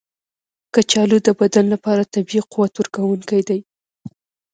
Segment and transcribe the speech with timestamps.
[0.73, 3.59] کچالو د بدن لپاره طبیعي قوت ورکونکی دی.